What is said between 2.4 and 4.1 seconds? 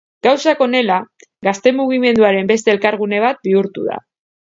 beste elkargune bat bihurtu da.